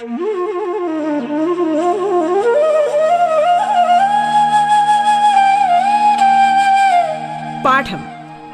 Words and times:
പാഠം 0.00 0.12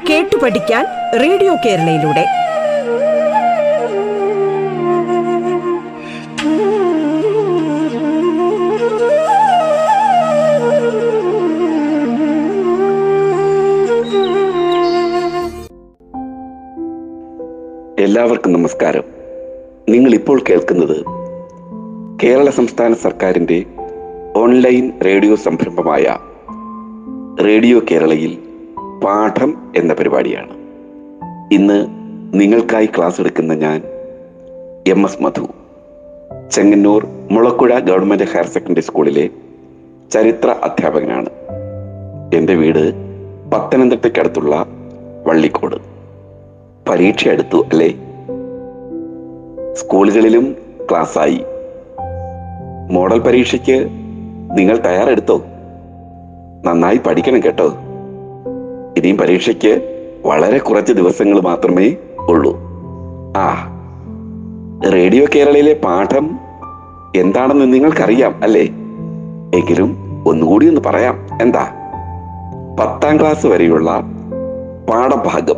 കേട്ടു 0.09 0.37
പഠിക്കാൻ 0.37 0.85
റേഡിയോ 1.19 1.55
കേരളയിലൂടെ. 1.65 2.25
എല്ലാവർക്കും 18.03 18.53
നമസ്കാരം. 18.53 19.03
നിങ്ങൾ 19.89 20.13
ഇപ്പോൾ 20.13 20.43
കേൾക്കുന്നത് 20.49 21.16
കേരള 22.23 22.49
സംസ്ഥാന 22.49 22.93
സർക്കാരിന്റെ 22.93 23.65
ഓൺലൈൻ 24.35 24.91
റേഡിയോ 25.05 25.35
സംരംഭമായ 25.35 26.17
റേഡിയോ 27.45 27.81
കേരളയിൽ 27.91 28.37
പാഠം 29.03 29.71
എന്ന 29.75 29.93
പരിപാടിയാണ്. 29.93 30.49
ഇന്ന് 31.53 31.87
നിങ്ങൾക്കായി 32.33 32.85
ക്ലാസ് 32.85 33.21
എടുക്കുന്ന 33.21 33.53
ഞാൻ 33.53 33.81
M 34.87 35.03
S 35.03 35.23
Madhu. 35.23 35.47
Chengannur 36.51 37.07
Mulakkuzha 37.31 37.79
government 37.79 38.23
higher 38.23 38.47
secondary 38.47 38.81
സ്കൂളിലെ 38.81 39.29
ചരിത്ര 40.11 40.49
അധ്യാപകനാണ്. 40.63 41.29
എന്റെ 42.33 42.55
വീട് 42.55 42.93
പത്തനംതിട്ടയ്ക്കടുത്തുള്ള 43.53 44.65
വള്ളിക്കോട്. 45.27 45.75
പരീക്ഷ 46.89 47.27
എടുത്തു 47.27 47.57
അല്ലേ? 47.57 47.89
സ്കൂളുകളിലും 49.73 50.55
ക്ലാസ്സായി. 50.91 51.39
മോഡൽ 52.91 53.19
പരീക്ഷയ്ക്ക് 53.19 53.87
നിങ്ങൾ 54.57 54.77
തയ്യാറെടുത്തോ? 54.77 55.41
നന്നായി 56.65 56.97
പഠിക്കണം 56.97 57.43
കേട്ടോ. 57.43 57.73
ഇനിയും 58.97 59.17
പരീക്ഷയ്ക്ക് 59.17 59.81
വളരെ 60.25 60.57
കുറച്ച് 60.57 60.93
ദിവസങ്ങൾ 60.93 61.41
മാത്രമേ 61.41 61.95
ഉള്ളൂ. 62.19 62.57
ആ 63.37 63.73
റേഡിയോ 64.93 65.25
കേരളയിലെ 65.35 65.73
പാഠം 65.73 66.39
എന്താണെന്ന് 67.15 67.73
നിങ്ങൾക്കറിയാം 67.73 68.39
അല്ലേ? 68.43 68.63
എങ്കിലും 69.59 69.97
ഒന്നുകൂടി 70.27 70.67
ഒന്ന് 70.67 70.81
പറയാം. 70.85 71.27
എന്താ? 71.41 71.67
പത്താം 72.79 73.19
ക്ലാസ് 73.19 73.47
വരെയുള്ള 73.47 73.91
പാഠഭാഗം 74.89 75.55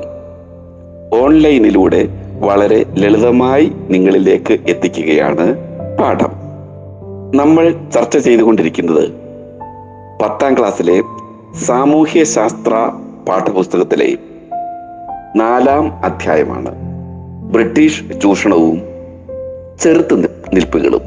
ഓൺലൈനിലൂടെ 1.23 2.07
വളരെ 2.39 2.85
ലളിതമായി 2.97 3.71
നിങ്ങളിലേക്ക് 3.89 4.53
എത്തിക്കുകയാണ് 4.53 5.55
പാഠം. 5.97 6.38
നമ്മൾ 7.35 7.71
ചർച്ച 7.93 8.17
ചെയ്തുകൊണ്ടിരിക്കുന്നത് 8.17 9.09
പത്താം 10.23 10.57
ക്ലാസ്സിലെ 10.57 11.03
സാമൂഹ്യ 11.65 12.23
ശാസ്ത്ര 12.23 12.91
പാഠപുസ്തകത്തിലെ 13.29 14.17
നാലാം 15.35 15.93
അധ്യായമാണ്. 16.05 16.75
ബ്രിട്ടീഷ് 17.51 18.03
ചൂഷണവും 18.21 18.81
ചെറുത്ത് 19.79 20.25
നിൽപ്പുകളും. 20.53 21.01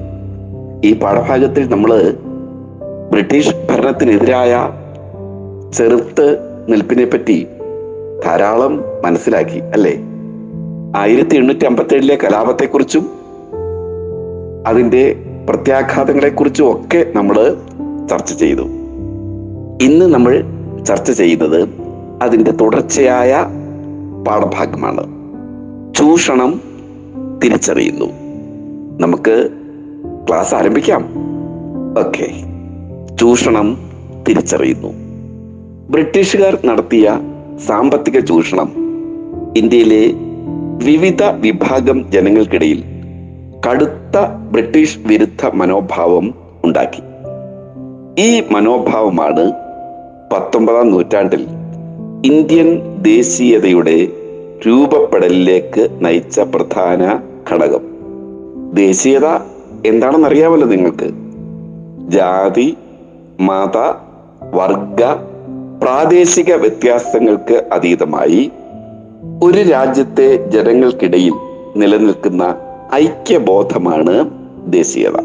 ഈ 0.84 0.98
പാഠഭാഗത്തിൽ 0.98 1.68
നമ്മൾ 1.68 2.14
ബ്രിട്ടീഷ് 3.10 3.54
ഭരണത്തിനെതിരായ 3.70 4.70
ചെറുത്ത് 5.74 6.38
നിൽപ്പിനെ 6.68 7.04
പറ്റി 7.04 7.46
ധാരാളം 8.24 8.84
മനസ്സിലാക്കി 9.04 9.58
അല്ലേ? 9.58 9.98
ആയിരത്തി 10.96 11.36
എണ്ണൂറ്റി 11.36 11.64
അമ്പത്തി 11.64 11.94
ഏഴിലെ 11.94 12.16
കലാപത്തെക്കുറിച്ചും 12.16 13.10
അതിന്റെ 14.66 15.31
പ്രത്യാഘാതങ്ങളെക്കുറിച്ചും 15.48 16.72
ഒക്കെ 16.72 17.06
നമ്മൾ 17.14 17.56
ചർച്ച 18.10 18.32
ചെയ്തു. 18.32 18.62
ഇന്ന് 19.82 20.06
നമ്മൾ 20.06 20.44
ചർച്ച 20.84 21.10
ചെയ്യുന്നത് 21.10 21.68
അതിന്റെ 22.22 22.50
തുടർച്ചയായ 22.50 23.46
പാഠഭാഗമാണ്. 24.26 25.00
ചൂഷണം 25.94 26.60
തിരിച്ചറിയുന്നു. 27.44 28.06
നമുക്ക് 29.00 29.48
ക്ലാസ് 30.28 30.54
ആരംഭിക്കാം. 30.54 31.08
ഓക്കെ. 31.98 32.32
ചൂഷണം 33.16 33.78
തിരിച്ചറിയുന്നു. 34.28 34.92
ബ്രിട്ടീഷുകാർ 35.90 36.58
നടത്തിയ 36.64 37.20
സാമ്പത്തിക 37.66 38.20
ചൂഷണം 38.20 38.72
ഇന്ത്യയിലെ 39.56 40.12
വിവിധ 40.84 41.22
വിഭാഗം 41.22 42.10
ജനങ്ങൾക്കിടയിൽ 42.10 42.84
കടുത്ത 43.68 44.01
ബ്രിട്ടീഷ് 44.18 44.98
വിരുദ്ധ 45.06 45.46
മനോഭാവം 45.54 46.34
ഉണ്ടാക്കി. 46.64 47.02
ഈ 48.22 48.42
മനോഭാവമാണ് 48.50 49.52
പത്തൊമ്പതാം 50.32 50.90
നൂറ്റാണ്ടിൽ 50.90 51.46
ഇന്ത്യൻ 52.24 52.96
ദേശീയതയുടെ 53.02 54.08
രൂപപ്പെടലിലേക്ക് 54.66 55.88
നയിച്ച 56.00 56.40
പ്രധാന 56.40 57.20
ഘടകം. 57.50 57.80
ദേശീയത 58.74 59.26
എന്താണെന്ന് 59.86 60.28
അറിയാമല്ലോ 60.28 60.68
നിങ്ങൾക്ക്. 60.68 61.10
ജാതി 62.10 62.76
മത 63.40 63.76
വർഗ 64.54 65.04
പ്രാദേശിക 65.82 66.54
വ്യത്യാസങ്ങൾക്ക് 66.54 67.64
അതീതമായി 67.72 68.52
ഒരു 69.42 69.62
രാജ്യത്തെ 69.62 70.50
ജനങ്ങൾക്കിടയിൽ 70.50 71.32
നിലനിൽക്കുന്ന 71.76 72.54
ഐക്യബോധമാണ് 72.94 74.30
ദേശീയത. 74.72 75.16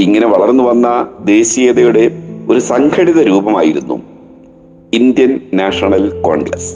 ഇങ്ങനെ 0.00 0.26
വളർന്നു 0.26 0.64
വന്ന 0.64 1.08
ദേശീയതയുടെ 1.24 2.10
ഒരു 2.50 2.60
സംഘടിത 2.60 3.20
രൂപമായിരുന്നു 3.20 4.02
ഇന്ത്യൻ 4.94 5.40
നാഷണൽ 5.54 6.22
കോൺഗ്രസ്. 6.22 6.74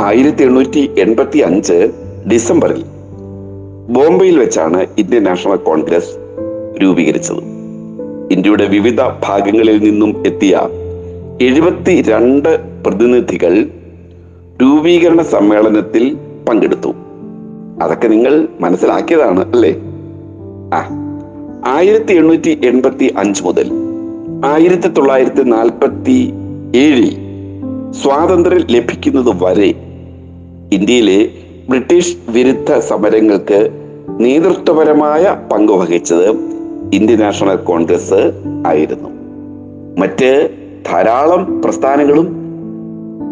ആയിരത്തി 0.00 0.42
എണ്ണൂറ്റി 0.42 0.90
എൺപത്തി 0.98 1.38
അഞ്ച് 1.38 1.90
ഡിസംബറിൽ 2.32 2.84
ബോംബെയിൽ 3.88 4.38
വെച്ചാണ് 4.38 4.86
ഇന്ത്യൻ 4.98 5.24
നാഷണൽ 5.24 5.56
കോൺഗ്രസ് 5.56 6.10
രൂപീകരിച്ചത്. 6.82 7.40
ഇന്ത്യയുടെ 8.30 8.66
വിവിധ 8.66 9.00
ഭാഗങ്ങളിൽ 9.00 9.78
നിന്നും 9.78 10.26
എത്തിയ 10.26 10.60
എഴുപത്തി 11.40 12.02
രണ്ട് 12.02 12.60
പ്രതിനിധികൾ 12.84 13.68
രൂപീകരണ 14.62 15.22
സമ്മേളനത്തിൽ 15.22 16.16
പങ്കെടുത്തു. 16.48 17.03
അതൊക്കെ 17.82 18.08
നിങ്ങൾ 18.08 18.48
മനസ്സിലാക്കിയതാണ് 18.60 19.40
അല്ലേ? 19.40 19.72
ആ 20.74 20.80
ആയിരത്തി 21.66 22.12
എണ്ണൂറ്റി 22.12 22.60
എൺപത്തി 22.64 23.14
അഞ്ച് 23.18 23.44
മുതൽ 23.44 23.70
ആയിരത്തി 24.44 24.88
തൊള്ളായിരത്തി 24.88 25.42
നാൽപ്പത്തി 25.42 26.32
ഏഴിൽ 26.74 27.16
സ്വാതന്ത്ര്യം 28.02 28.66
ലഭിക്കുന്നത് 28.70 29.44
വരെ 29.44 29.74
ഇന്ത്യയിലെ 30.72 31.28
ബ്രിട്ടീഷ് 31.68 32.16
വിരുദ്ധ 32.28 32.78
സമരങ്ങൾക്ക് 32.78 33.70
നേതൃത്വപരമായ 34.20 35.36
പങ്ക് 35.52 35.72
വഹിച്ചത് 35.72 36.28
ഇന്ത്യൻ 36.92 37.18
നാഷണൽ 37.18 37.56
കോൺഗ്രസ് 37.56 38.32
ആയിരുന്നു. 38.66 39.08
മറ്റ് 40.00 40.48
ധാരാളം 40.86 41.62
പ്രസ്ഥാനങ്ങളും 41.62 42.26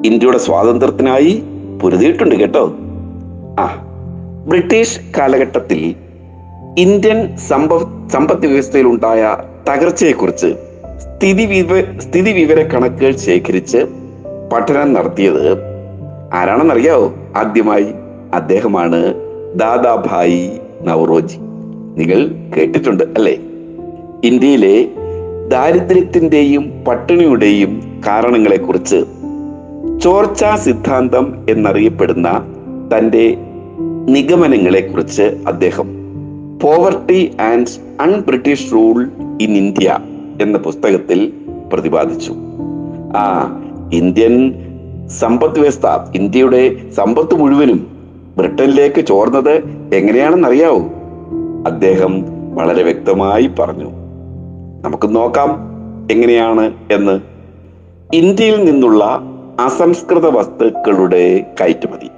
ഇന്ത്യയുടെ 0.07 0.39
സ്വാതന്ത്ര്യത്തിനായി 0.39 1.43
പൊരുതിയിട്ടുണ്ട് 1.83 2.35
കേട്ടോ. 2.35 2.75
ആ 3.61 3.92
ബ്രിട്ടീഷ് 4.47 5.01
കാലഘട്ടത്തിൽ 5.19 5.95
ഇന്ത്യൻ 6.79 7.37
സമ്പ 7.37 7.79
സമ്പദ് 8.09 8.47
വ്യവസ്ഥയിൽ 8.47 8.87
ഉണ്ടായ 8.87 9.37
തകർച്ചയെക്കുറിച്ച് 9.69 10.55
സ്ഥിതി 10.99 11.47
വിവ 11.47 11.99
സ്ഥിതി 11.99 12.31
വിവര 12.33 12.63
കണക്കുകൾ 12.63 13.17
ശേഖരിച്ച് 13.17 13.79
പഠനം 14.53 14.93
നടത്തിയത് 14.93 15.57
ആരാണെന്നറിയാവോ? 16.35 17.15
ആദ്യമായി 17.37 17.87
അദ്ദേഹമാണ് 18.35 19.15
ദാദാഭായി 19.55 20.61
നവറോജി. 20.83 21.37
നിങ്ങൾ 21.97 22.29
കേട്ടിട്ടുണ്ട് 22.57 23.05
അല്ലേ? 23.05 23.39
ഇന്ത്യയിലെ 24.25 24.89
ദാരിദ്ര്യത്തിന്റെയും 25.49 26.85
പട്ടിണിയുടെയും 26.89 28.03
കാരണങ്ങളെക്കുറിച്ച് 28.07 29.05
ചോർച്ചാ 30.03 30.57
സിദ്ധാന്തം 30.57 31.47
എന്നറിയപ്പെടുന്ന 31.51 32.29
തന്റെ 32.99 33.37
നിഗമനങ്ങളെക്കുറിച്ച് 34.09 35.23
അദ്ദേഹം 35.23 35.87
poverty 36.63 37.37
and 37.41 38.03
un 38.03 38.21
British 38.21 38.73
rule 38.73 39.11
in 39.41 39.57
India 39.57 39.99
എന്ന 40.43 40.59
പുസ്തകത്തിൽ 40.59 41.33
പ്രതിപാദിച്ചു. 41.73 42.35
ആ 43.17 43.57
ഇന്ത്യൻ 43.93 44.55
സമ്പദ് 45.09 45.59
വ്യവസ്ഥ 45.59 45.87
ഇന്ത്യയുടെ 46.15 46.91
സമ്പത്ത് 46.91 47.35
മുഴുവനും 47.35 47.87
ബ്രിട്ടനിലേക്ക് 48.39 49.07
ചോർന്നത് 49.07 49.51
എങ്ങനെയാണെന്ന് 49.95 50.49
അറിയാവോ 50.49 50.81
അദ്ദേഹം 51.67 52.25
വളരെ 52.55 52.83
വ്യക്തമായി 52.83 53.51
പറഞ്ഞു. 53.59 53.91
നമുക്ക് 54.85 55.17
നോക്കാം 55.17 55.51
എങ്ങനെയാണ് 56.11 56.73
എന്ന്. 56.93 57.21
ഇന്ത്യയിൽ 58.17 58.65
നിന്നുള്ള 58.65 59.21
അസംസ്കൃത 59.61 60.27
വസ്തുക്കളുടെ 60.27 61.47
കയറ്റുമതി. 61.61 62.09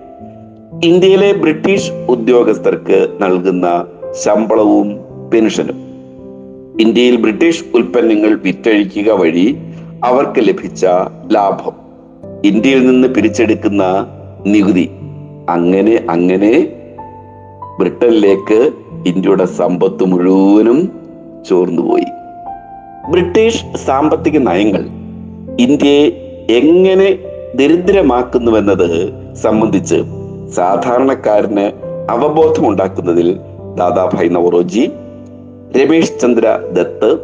ഇന്ത്യയിലെ 0.85 1.33
ബ്രിട്ടീഷ് 1.33 1.93
ഉദ്യോഗസ്ഥർക്ക് 1.93 3.09
നൽകുന്ന 3.21 3.87
ശമ്പളവും 4.25 4.99
പെൻഷനും. 5.35 5.77
ഇന്ത്യയിൽ 6.81 7.17
ബ്രിട്ടീഷ് 7.17 7.65
ഉൽപ്പന്നങ്ങൾ 7.75 8.39
വിറ്റഴിക്കുക 8.45 9.13
വഴി 9.13 9.57
അവർക്ക് 10.05 10.49
ലഭിച്ച 10.49 10.87
ലാഭം. 11.33 11.73
ഇന്ത്യയിൽ 12.45 12.87
നിന്ന് 12.87 13.09
പിരിച്ചെടുക്കുന്ന 13.09 14.07
നികുതി. 14.47 14.91
അങ്ങനെ 15.49 16.07
അങ്ങനെ 16.11 16.69
ബ്രിട്ടനിലേക്ക് 17.79 18.71
ഇന്ത്യയുടെ 19.07 19.45
സമ്പത്ത് 19.45 20.05
മുഴുവനും 20.05 20.93
ചോർന്നുപോയി. 21.49 22.07
ബ്രിട്ടീഷ് 23.11 23.77
സാമ്പത്തിക 23.77 24.39
നയങ്ങൾ 24.39 24.85
ഇന്ത്യയെ 25.61 26.07
എങ്ങനെ 26.51 27.19
ദരിദ്രമാക്കുന്നുവെന്നത് 27.55 29.11
സംബന്ധിച്ച് 29.35 30.24
സാധാരണക്കാരന് 30.55 31.67
അവബോധമുണ്ടാക്കുന്നതിൽ 32.11 33.39
ദാദാഭായ് 33.77 34.31
നവറോജി 34.31 34.91
രമേശ് 35.77 36.21
ചന്ദ്ര 36.21 36.59
ദത്ത് 36.73 37.19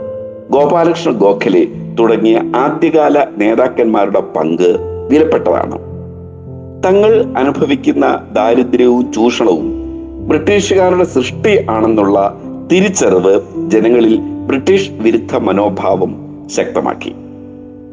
ഗോപാലകൃഷ്ണ 0.50 1.10
ഗോഖലെ 1.12 1.66
തുടങ്ങിയ 1.98 2.42
ആദ്യകാല 2.56 3.26
നേതാക്കന്മാരുടെ 3.38 4.20
പങ്ക് 4.20 4.70
വിലപ്പെട്ടതാണ്. 5.10 5.78
തങ്ങൾ 6.84 7.24
അനുഭവിക്കുന്ന 7.36 8.20
ദാരിദ്ര്യവും 8.32 9.12
ചൂഷണവും 9.12 9.66
ബ്രിട്ടീഷുകാരുടെ 10.28 11.04
സൃഷ്ടി 11.04 11.66
ആണെന്നുള്ള 11.70 12.40
തിരിച്ചറിവ് 12.72 13.40
ജനങ്ങളിൽ 13.68 14.18
ബ്രിട്ടീഷ് 14.20 14.90
വിരുദ്ധ 14.90 15.36
മനോഭാവം 15.36 16.12
ശക്തമാക്കി. 16.56 17.14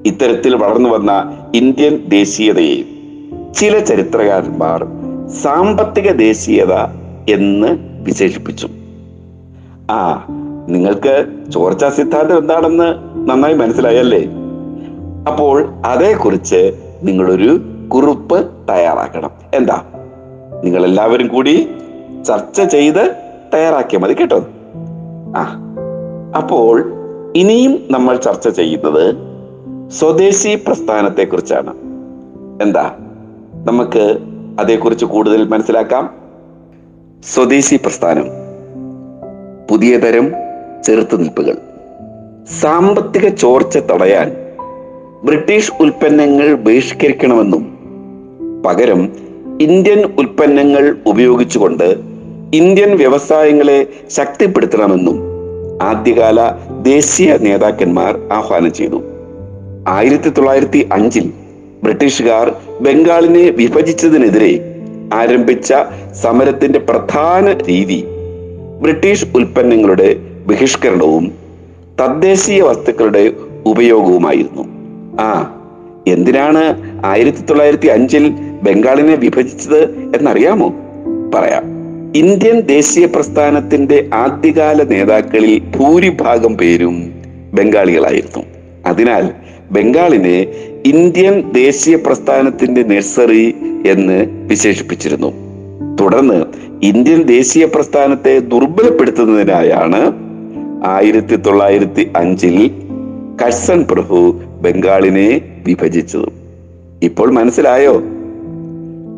ഇത്തരത്തിൽ 0.06 0.56
വളർന്നു 0.56 0.90
വന്ന 0.90 1.38
ഇന്ത്യൻ 1.54 1.96
ദേശീയതയെ 2.08 2.78
ചില 3.54 3.80
ചരിത്രകാരന്മാർ 3.80 4.97
സാമ്പത്തിക 5.30 6.12
ദേശീയത 6.12 6.74
എന്ന് 7.30 7.78
വിശേഷിപ്പിച്ചു. 8.04 8.70
ആ 9.92 10.26
നിങ്ങൾക്ക് 10.70 11.26
ചോർച്ചാ 11.52 11.90
സിദ്ധാന്തം 11.90 12.38
എന്താണെന്ന് 12.38 12.94
നന്നായി 13.30 13.54
മനസ്സിലായല്ലേ? 13.54 14.28
അപ്പോൾ 15.28 15.66
അതേക്കുറിച്ച് 15.86 16.74
നിങ്ങളൊരു 17.04 17.60
കുറിപ്പ് 17.96 18.50
തയ്യാറാക്കണം. 18.70 19.32
എന്താ? 19.54 19.84
നിങ്ങൾ 20.64 20.86
എല്ലാവരും 20.86 21.28
കൂടി 21.28 21.68
ചർച്ച 22.28 22.62
ചെയ്ത് 22.62 23.16
തയ്യാറാക്കിയാൽ 23.54 24.02
മതി 24.02 24.14
കേട്ടോ. 24.14 24.46
ആ 25.38 25.74
അപ്പോൾ 26.38 26.94
ഇനിയും 27.36 27.84
നമ്മൾ 27.92 28.16
ചർച്ച 28.16 28.48
ചെയ്യുന്നത് 28.50 29.16
സ്വദേശി 29.92 30.56
പ്രസ്ഥാനത്തെ 30.56 31.24
കുറിച്ചാണ് 31.24 31.74
എന്താ? 32.64 32.92
നമുക്ക് 33.66 34.18
അതേക്കുറിച്ച് 34.60 35.06
കൂടുതൽ 35.06 35.48
മനസ്സിലാക്കാം. 35.48 36.14
സ്വദേശി 37.24 37.76
പ്രസ്ഥാനം. 37.76 38.26
പുതിയ 39.70 39.98
തരം 39.98 40.34
ചെറുത്തുനിൽപ്പുകൾ 40.84 41.58
സാമ്പത്തിക 42.62 43.28
ചോർച്ച 43.28 43.78
തടയാൻ 43.78 44.32
ബ്രിട്ടീഷ് 45.24 45.72
ഉൽപ്പന്നങ്ങൾ 45.80 46.54
ബഹിഷ്കരിക്കണമെന്നും 46.54 47.78
പകരം 48.66 49.12
ഇന്ത്യൻ 49.62 50.14
ഉൽപ്പന്നങ്ങൾ 50.20 50.98
ഉപയോഗിച്ചുകൊണ്ട് 51.06 51.98
ഇന്ത്യൻ 52.54 52.98
വ്യവസായങ്ങളെ 52.98 53.88
ശക്തിപ്പെടുത്തണമെന്നും 54.10 55.20
ആദ്യകാല 55.82 56.40
ദേശീയ 56.82 57.38
നേതാക്കന്മാർ 57.38 58.20
ആഹ്വാനം 58.34 58.74
ചെയ്തു. 58.74 59.02
ആയിരത്തി 59.88 60.30
തൊള്ളായിരത്തി 60.30 60.90
അഞ്ചിൽ 60.92 61.34
ബ്രിട്ടീഷുകാർ 61.84 62.56
ബംഗാളിനെ 62.82 63.50
വിഭജിച്ചതിനെതിരെ 63.50 64.76
ആരംഭിച്ച 65.14 65.74
സമരത്തിന്റെ 66.22 66.80
പ്രധാന 66.80 67.52
രീതി. 67.52 68.04
ബ്രിട്ടീഷ് 68.82 69.26
ഉൽപ്പന്നങ്ങളുടെ 69.36 70.16
ബഹിഷ്കരണവും 70.48 71.32
തദ്ദേശീയ 72.02 72.62
വസ്തുക്കളുടെ 72.62 73.34
ഉപയോഗവുമായിരുന്നു. 73.66 74.64
ആ 75.22 75.54
എന്തിനാണ് 76.08 76.62
ആയിരത്തി 77.06 77.42
തൊള്ളായിരത്തി 77.42 77.88
അഞ്ചിൽ 77.88 78.30
ബംഗാളിനെ 78.64 79.16
വിഭജിച്ചത് 79.16 79.84
എന്നറിയാമോ? 80.16 80.74
പറയാം. 81.36 81.64
ഇന്ത്യൻ 82.16 82.60
ദേശീയ 82.60 83.06
പ്രസ്ഥാനത്തിന്റെ 83.06 84.10
ആദ്യകാല 84.14 84.84
നേതാക്കളിൽ 84.84 85.60
ഭൂരിഭാഗം 85.60 86.58
പേരും 86.58 87.14
ബംഗാളികളായിരുന്നു. 87.54 88.44
അതിനാൽ 88.86 89.47
ബംഗാളിനെ 89.72 90.48
ഇന്ത്യൻ 90.86 91.52
ദേശീയ 91.52 91.96
പ്രസ്ഥാനത്തിന്റെ 91.96 92.84
നഴ്സറി 92.84 93.56
എന്ന് 93.88 94.26
വിശേഷിപ്പിച്ചിരുന്നു. 94.48 95.34
തുടർന്ന് 96.02 96.46
ഇന്ത്യൻ 96.84 97.22
ദേശീയ 97.22 97.66
പ്രസ്ഥാനത്തെ 97.66 98.40
ദുർബലപ്പെടുത്തുന്നതിനായാണ് 98.40 100.14
ആയിരത്തി 100.86 101.36
തൊള്ളായിരത്തി 101.36 102.12
അഞ്ചിൽ 102.16 102.72
കഴ്സൺ 103.44 103.86
പ്രഭു 103.92 104.42
ബംഗാളിനെ 104.62 105.42
വിഭജിച്ചത്. 105.68 106.30
ഇപ്പോൾ 107.04 107.32
മനസ്സിലായോ? 107.32 108.02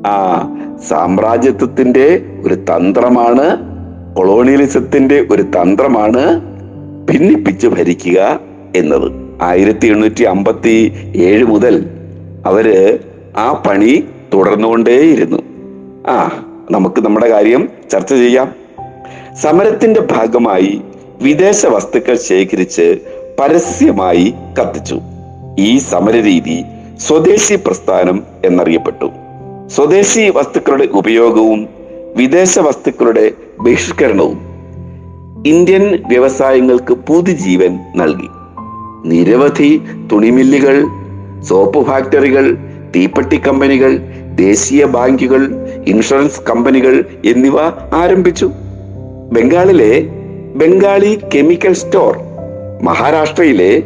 ആ 0.06 0.48
സാമ്രാജ്യത്വത്തിന്റെ 0.88 2.22
ഒരു 2.44 2.54
തന്ത്രമാണ് 2.54 3.58
കൊളോണിയലിസത്തിന്റെ 4.16 5.28
ഒരു 5.32 5.42
തന്ത്രമാണ് 5.42 6.42
ഭിന്നിപ്പിച്ച് 7.12 7.68
ഭരിക്കുക 7.68 8.40
എന്നത്. 8.76 9.19
ആയിരത്തി 9.42 9.88
എണ്ണൂറ്റി 9.88 10.24
അമ്പത്തി 10.24 10.92
ഏഴ് 11.16 11.44
മുതൽ 11.44 11.86
അവർ 12.46 13.00
ആ 13.38 13.64
പണി 13.68 14.06
തുടർന്നുകൊണ്ടേയിരുന്നു. 14.34 15.38
ആ 16.08 16.46
നമുക്ക് 16.72 17.06
നമ്മുടെ 17.06 17.30
കാര്യം 17.30 17.70
ചർച്ച 17.92 18.14
ചെയ്യാം. 18.14 18.56
സമരത്തിന്റെ 19.42 20.00
ഭാഗമായി 20.00 20.82
വിദേശ 21.22 21.66
വസ്തുക്കൾ 21.66 22.16
ശേഖരിച്ച് 22.16 22.98
പരസ്യമായി 23.40 24.34
കത്തിച്ചു. 24.60 25.00
ഈ 25.60 25.78
സമരരീതി 25.78 26.64
സ്വദേശി 27.00 27.56
പ്രസ്ഥാനം 27.56 28.24
എന്നറിയപ്പെട്ടു. 28.46 29.12
സ്വദേശി 29.68 30.30
വസ്തുക്കളുടെ 30.36 30.84
ഉപയോഗവും 30.84 31.70
വിദേശ 32.16 32.60
വസ്തുക്കളുടെ 32.60 33.32
ബഹിഷ്കരണവും 33.60 34.40
ഇന്ത്യൻ 35.46 36.04
വ്യവസായങ്ങൾക്ക് 36.08 36.94
പുതുജീവൻ 36.94 37.80
നൽകി. 37.96 38.39
നിരവധി 39.06 39.82
തുണിമില്ലുകൾ 40.12 40.86
സോപ്പ് 41.42 41.86
ഫാക്ടറികൾ 41.86 42.58
തീപ്പെട്ടി 42.96 43.38
കമ്പനികൾ 43.38 43.98
ദേശീയ 44.36 44.86
ബാങ്കുകൾ 44.86 45.48
ഇൻഷുറൻസ് 45.88 46.42
കമ്പനികൾ 46.50 47.04
എന്നിവ 47.26 47.60
ആരംഭിച്ചു. 47.94 48.52
ബംഗാളിലെ 49.34 50.02
ബംഗാളി 50.56 51.20
കെമിക്കൽ 51.36 51.74
സ്റ്റോർ 51.74 52.18
മഹാരാഷ്ട്രയിലെ 52.84 53.84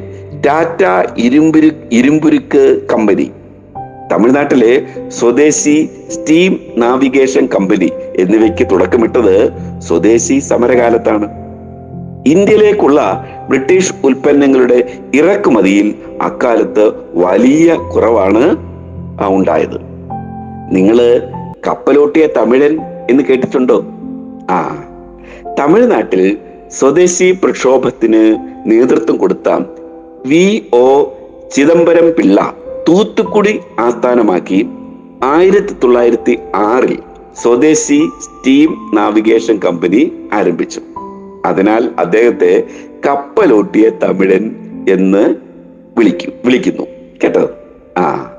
ടാറ്റ 0.47 0.83
ഇരുമ്പുരു 1.17 1.71
ഇരുമ്പുരുക്ക് 1.91 2.88
കമ്പനി 2.88 3.31
തമിഴ്നാട്ടിലെ 4.11 4.81
സ്വദേശി 5.07 5.89
സ്റ്റീം 6.09 6.59
നാവിഗേഷൻ 6.77 7.45
കമ്പനി 7.45 7.91
എന്നിവയ്ക്ക് 8.15 8.67
തുടക്കമിട്ടത് 8.71 9.49
സ്വദേശി 9.79 10.39
സമരകാലത്താണ്. 10.39 11.42
ഇന്ത്യയിലേക്കുള്ള 12.27 13.25
ബ്രിട്ടീഷ് 13.49 13.93
ഉൽപ്പന്നങ്ങളുടെ 14.03 14.99
ഇറക്കുമതിയിൽ 15.15 15.95
അക്കാലത്ത് 16.21 16.91
വലിയ 17.13 17.73
കുറവാണ് 17.75 18.57
ഉണ്ടായത്. 19.27 19.77
നിങ്ങൾ 20.71 21.21
കപ്പലോട്ടിയ 21.67 22.27
തമിഴൻ 22.37 22.79
എന്ന് 23.09 23.23
കേട്ടിട്ടുണ്ടോ? 23.23 23.85
ആ. 24.49 24.83
തമിഴ്നാട്ടിൽ 25.59 26.37
സ്വദേശി 26.71 27.37
പ്രക്ഷോഭത്തിന് 27.43 28.35
നേതൃത്വം 28.65 29.17
കൊടുത്ത 29.17 29.59
വി. 30.25 30.65
ഒ. 30.73 31.13
ചിദംബരം 31.51 32.13
പിള്ള 32.17 32.53
തൂത്തുക്കുടി 32.87 33.59
ആസ്ഥാനമാക്കി 33.79 34.67
ആയിരത്തി 35.23 35.73
തൊള്ളായിരത്തി 35.83 36.39
ആറിൽ 36.55 36.97
സ്വദേശി 37.41 38.09
സ്റ്റീം 38.21 38.91
നാവിഗേഷൻ 38.93 39.57
കമ്പനി 39.57 40.11
ആരംഭിച്ചു. 40.33 40.81
അതിനാൽ 41.45 41.89
അദ്ദേഹത്തെ 42.00 42.63
കപ്പലോട്ടിയ 43.05 43.89
തമിഴൻ 43.89 44.55
എന്ന് 44.89 45.35
വിളിക്കും 45.97 46.33
വിളിക്കുന്നു. 46.45 46.83
കേട്ടത്? 47.23 47.50
ആ. 48.00 48.29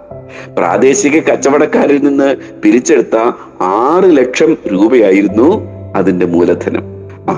പ്രാദേശിക 0.58 1.20
കച്ചവടക്കാരിൽ 1.20 2.04
നിന്ന് 2.04 2.36
പിരിച്ചെടുത്ത 2.62 3.16
ആറ് 3.60 4.16
ലക്ഷം 4.16 4.56
രൂപയായിരുന്നു 4.72 5.62
അതിന്റെ 5.96 6.26
മൂലധനം. 6.26 6.82
ആ 7.30 7.32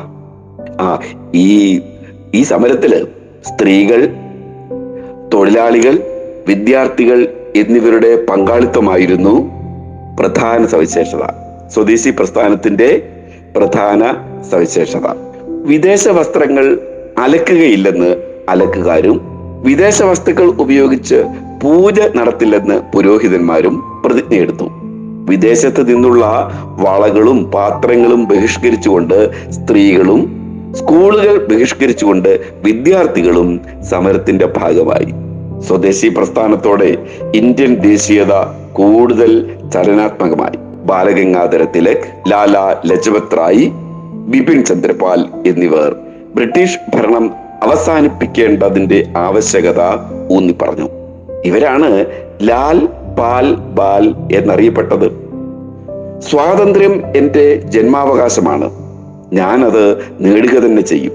ആ 0.80 1.00
ഈ 1.35 1.80
ഈ 2.35 2.42
സമരത്തിൽ 2.42 3.06
സ്ത്രീകൾ 3.44 4.08
തൊഴിലാളികൾ 5.35 5.99
വിദ്യാർത്ഥികൾ 6.49 7.28
എന്നിവരുടെ 7.56 8.25
പങ്കാളിത്തമായിരുന്നു 8.25 9.50
പ്രധാന 10.20 10.66
സവിശേഷത. 10.66 11.23
സ്വദേശി 11.68 12.11
പ്രസ്ഥാനത്തിന്റെ 12.11 13.08
പ്രധാന 13.56 14.14
സവിശേഷത. 14.50 15.25
വിദേശ 15.66 16.08
വസ്ത്രങ്ങൾ 16.08 16.78
അലക്കുകയില്ലെന്ന് 17.18 18.16
അലക്കുകാരും 18.49 19.20
വിദേശ 19.62 20.02
വസ്തുക്കൾ 20.02 20.44
ഉപയോഗിച്ച് 20.44 21.25
പൂജ 21.62 22.00
നടത്തില്ലെന്ന് 22.16 22.96
പുരോഹിതന്മാരും 22.96 24.02
പ്രതിജ്ഞയെടുത്തു. 24.04 24.68
വിദേശത്ത് 25.30 25.88
നിന്നുള്ള 25.88 26.50
വളകളും 26.80 27.44
പാത്രങ്ങളും 27.44 28.28
ബഹിഷ്കരിച്ചുകൊണ്ട് 28.28 29.30
സ്ത്രീകളും 29.50 30.20
സ്കൂളുകൾ 30.75 31.46
ബഹിഷ്കരിച്ചുകൊണ്ട് 31.46 32.40
വിദ്യാർത്ഥികളും 32.64 33.61
സമരത്തിന്റെ 33.90 34.46
ഭാഗമായി. 34.46 35.06
സ്വദേശി 35.62 36.08
പ്രസ്ഥാനത്തോടെ 36.08 36.96
ഇന്ത്യൻ 37.35 37.75
ദേശീയത 37.75 38.32
കൂടുതൽ 38.73 39.56
ചലനാത്മകമായി. 39.75 40.56
ബാലഗംഗാധര 40.85 41.66
തിലക് 41.76 42.30
ലാല 42.32 42.76
ലജപത് 42.87 43.37
റായ് 43.37 43.86
ബിപിൻ 44.26 44.64
ചന്ദ്രപാൽ 44.64 45.49
എന്നിവർ 45.49 45.97
ബ്രിട്ടീഷ് 46.35 46.78
ഭരണം 46.95 47.35
അവസാനിപ്പിക്കേണ്ടതിന്റെ 47.62 49.06
ആവശ്യകത 49.16 49.80
ഊന്നി 50.33 50.54
പറഞ്ഞു. 50.62 50.88
ഇവരാണ് 51.45 52.06
ലാൽ 52.42 52.88
പാൽ 53.18 53.54
ബാൽ 53.54 54.14
എന്നറിയപ്പെട്ടത്. 54.33 55.09
സ്വാതന്ത്ര്യം 56.21 57.02
എന്റെ 57.16 57.54
ജന്മാവകാശമാണ്. 57.54 58.71
ഞാനത് 59.33 59.99
നേടുക 60.21 60.59
തന്നെ 60.59 60.83
ചെയ്യും. 60.83 61.12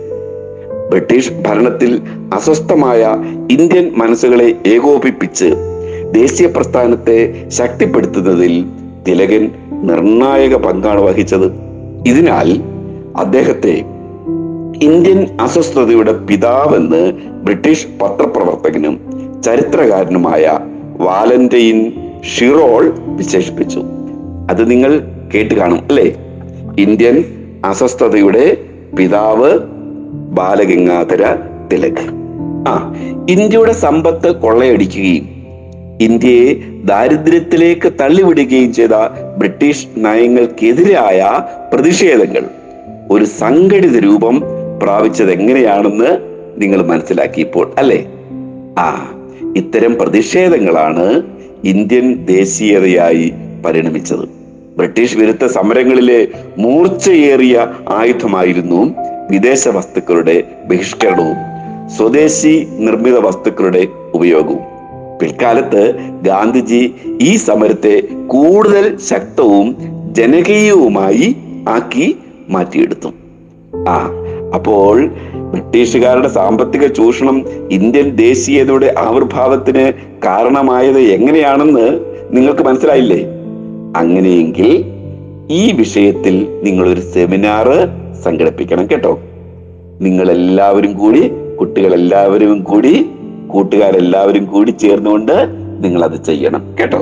ബ്രിട്ടീഷ് 0.89 1.34
ഭരണത്തിൽ 1.34 2.01
അസ്വസ്ഥമായ 2.34 3.15
ഇന്ത്യൻ 3.51 3.91
മനസ്സുകളെ 3.98 4.56
ഏകോപിപ്പിച്ച് 4.68 5.53
ദേശീയ 6.12 6.48
പ്രസ്ഥാനത്തെ 6.48 7.46
ശക്തിപ്പെടുത്തുന്നതിൽ 7.48 8.65
തിലകൻ 9.08 9.51
നിർണായക 9.72 10.56
പങ്കാണ് 10.56 11.01
വഹിച്ചത്. 11.01 11.51
ഇതിനാൽ 12.08 12.62
അദ്ദേഹത്തെ 13.18 13.84
ഇന്ത്യൻ 14.84 15.27
അസ്വസ്ഥതയുടെ 15.41 16.13
പിതാവെന്ന് 16.13 17.12
ബ്രിട്ടീഷ് 17.44 17.88
പത്രപ്രവർത്തകനും 18.01 19.00
ചരിത്രകാരനുമായ 19.46 20.60
വാലന്റൈൻ 20.98 21.91
ഷിറോൾ 22.38 22.94
വിശേഷിപ്പിച്ചു. 23.08 23.84
അത് 24.51 24.72
നിങ്ങൾ 24.72 25.01
കേട്ട് 25.34 25.56
കാണും 25.56 25.77
അല്ലേ? 25.77 26.15
ഇന്ത്യൻ 26.80 27.24
അസ്വസ്ഥതയുടെ 27.65 28.58
പിതാവ് 28.98 29.60
ബാലഗംഗാധര 30.32 31.36
തിലക്. 31.74 32.22
ആ 32.68 32.94
ഇന്ത്യയുടെ 33.30 33.72
സമ്പത്ത് 33.72 34.36
കൊള്ളയടിക്കുകയും 34.36 35.30
ഇന്ത്യയെ 36.01 36.53
ദാരിദ്ര്യത്തിലേക്ക് 36.86 37.94
തള്ളിവിടുകയും 38.01 38.74
ചെയ്ത 38.74 38.89
ബ്രിട്ടീഷ് 39.38 39.88
നയങ്ങൾക്കെതിരായ 39.98 41.39
പ്രതിഷേധങ്ങൾ 41.74 42.61
ഒരു 43.12 43.25
സംഘടിത 43.25 44.00
രൂപം 44.00 44.41
പ്രാപിച്ചത് 44.84 45.32
എങ്ങനെയാണെന്ന് 45.32 46.18
നിങ്ങൾ 46.58 46.86
മനസ്സിലാക്കിയപ്പോൾ 46.86 47.74
അല്ലെ? 47.77 48.06
ആ 48.80 49.12
ഇത്തരം 49.58 49.96
പ്രതിഷേധങ്ങളാണ് 49.96 51.22
ഇന്ത്യൻ 51.63 52.25
ദേശീയതയായി 52.25 53.32
പരിണമിച്ചത്. 53.65 54.30
ബ്രിട്ടീഷ് 54.77 55.18
വിരുദ്ധ 55.18 55.46
സമരങ്ങളിലെ 55.46 56.27
മൂർച്ചയേറിയ 56.58 57.68
ആയുധമായിരുന്നു 57.89 58.96
വിദേശ 59.32 59.68
വസ്തുക്കളുടെ 59.68 60.44
ബഹിഷ്കരണവും 60.65 61.36
സ്വദേശി 61.98 62.68
നിർമ്മിത 62.72 63.18
വസ്തുക്കളുടെ 63.18 63.88
ഉപയോഗവും. 64.13 64.60
പിൽക്കാലത്ത് 65.20 65.96
ഗാന്ധിജി 66.22 66.91
ഈ 67.22 67.36
സമരത്തെ 67.36 68.01
കൂടുതൽ 68.27 68.98
ശക്തവും 69.10 69.77
ജനകീയവുമായി 70.13 71.36
ആക്കി 71.70 72.18
മാറ്റിയെടുത്തു. 72.51 73.10
ആ 73.89 73.98
അപ്പോൾ 74.53 75.05
ബ്രിട്ടീഷുകാരുടെ 75.51 76.27
സാമ്പത്തിക 76.27 76.88
ചൂഷണം 76.88 77.46
ഇന്ത്യൻ 77.72 78.10
ദേശീയതയുടെ 78.15 78.96
ആവിർഭാവത്തിന് 78.98 79.93
കാരണമായത് 80.24 81.00
എങ്ങനെയാണെന്ന് 81.00 81.88
നിങ്ങൾക്ക് 82.31 82.62
മനസ്സിലായില്ലേ? 82.62 83.22
അങ്ങനെയെങ്കിൽ 83.96 84.86
ഈ 85.50 85.72
വിഷയത്തിൽ 85.72 86.36
നിങ്ങളൊരു 86.63 87.01
സെമിനാറ് 87.01 87.77
സംഘടിപ്പിക്കണം 88.24 88.88
കേട്ടോ. 88.91 89.20
നിങ്ങൾ 90.01 90.31
എല്ലാവരും 90.31 90.93
കൂടി 90.93 91.31
കുട്ടികളെല്ലാവരും 91.60 92.60
കൂടി 92.63 93.05
കൂട്ടുകാരെല്ലാവരും 93.48 94.46
കൂടി 94.46 94.72
ചേർന്നുകൊണ്ട് 94.72 95.36
നിങ്ങൾ 95.84 96.03
അത് 96.03 96.24
ചെയ്യണം 96.24 96.75
കേട്ടോ. 96.79 97.01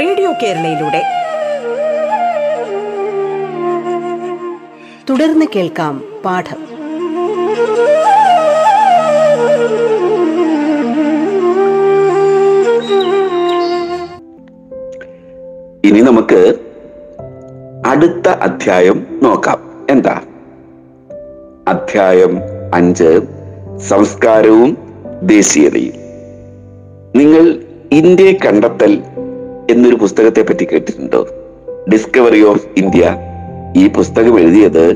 റേഡിയോ 0.00 0.32
കേരളയിലൂടെ. 0.32 1.02
തുടർന്ന് 5.10 5.46
കേൾക്കാം 5.56 6.02
പാഠം. 6.24 6.56
ഇനി 15.84 16.00
നമുക്ക് 16.00 16.54
അടുത്ത 17.86 18.28
അധ്യായം 18.28 19.20
നോക്കാം. 19.22 19.86
എന്താ? 19.90 20.20
അധ്യായം 21.68 22.38
അഞ്ച് 22.74 23.20
സംസ്കാരവും 23.78 24.78
ദേശീയതയും. 25.22 25.94
നിങ്ങൾ 27.16 27.62
ഇന്ത്യയെ 27.92 28.32
കണ്ടെത്തൽ 28.32 29.02
എന്നൊരു 29.70 29.94
പുസ്തകത്തെ 29.94 30.42
പറ്റി 30.42 30.64
കേട്ടിട്ടുണ്ടോ? 30.64 31.28
ഡിസ്കവറി 31.92 32.44
ഓഫ് 32.44 32.66
ഇന്ത്യ 32.76 33.16
ഈ 33.76 33.88
പുസ്തകം 33.88 34.40
എഴുതിയത് 34.40 34.90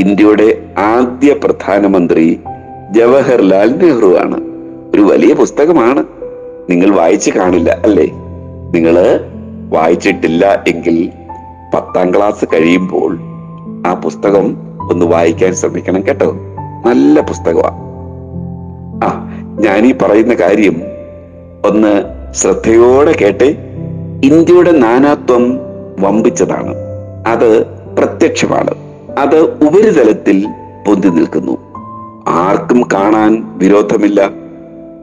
ഇന്ത്യയുടെ 0.00 0.62
ആദ്യ 0.78 1.34
പ്രധാനമന്ത്രി 1.44 2.40
ജവഹർലാൽ 2.90 3.76
നെഹ്റു 3.76 4.18
ആണ്. 4.18 4.40
ഒരു 4.94 5.02
വലിയ 5.02 5.34
പുസ്തകമാണ്. 5.34 6.04
നിങ്ങൾ 6.70 6.90
വായിച്ചു 6.90 7.30
കാണില്ല 7.30 7.80
അല്ലേ? 7.84 8.06
നിങ്ങൾ 8.74 9.20
വായിച്ചിട്ടില്ല 9.68 10.64
എങ്കിൽ 10.68 11.10
പത്താം 11.74 12.16
ക്ലാസ് 12.16 12.44
കഴിയുമ്പോൾ 12.44 13.18
ആ 13.88 13.94
പുസ്തകം 13.94 14.56
ഒന്ന് 14.90 15.06
വായിക്കാൻ 15.06 15.54
ശ്രമിക്കണം 15.54 16.06
കേട്ടോ. 16.06 16.36
നല്ല 16.86 17.20
പുസ്തകമാണ് 17.20 17.76
ആ 19.04 19.30
ഞാൻ 19.60 19.86
ഈ 19.86 19.94
പറയുന്ന 20.02 20.34
കാര്യം 20.34 20.82
ഒന്ന് 21.66 22.02
ശ്രദ്ധയോടെ 22.34 23.12
കേട്ട്. 23.12 23.65
ഇന്ത്യയുടെ 24.24 24.70
നാനാത്വം 24.70 25.60
വമ്പിച്ചതാണ്. 26.00 26.74
അത് 27.26 27.66
പ്രത്യക്ഷമാണ്. 27.98 28.70
അത് 29.18 29.40
ഉപരിതലത്തിൽ 29.40 30.46
പൊന്തി 30.86 31.08
നിൽക്കുന്നു. 31.08 31.58
ആർക്കും 32.28 32.88
കാണാൻ 32.92 33.58
വിരോധമില്ല. 33.58 34.30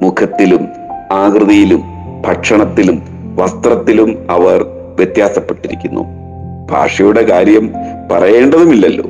മുഖത്തിലും 0.01 0.67
ആകൃതിയിലും 1.11 1.81
ഭക്ഷണത്തിലും 2.25 3.01
വസ്ത്രത്തിലും 3.35 4.27
അവർ 4.29 4.65
വ്യത്യാസപ്പെട്ടിരിക്കുന്നു. 4.95 6.05
ഭാഷയുടെ 6.71 7.21
കാര്യം 7.21 7.73
പറയേണ്ടതുമില്ലല്ലോ. 8.11 9.05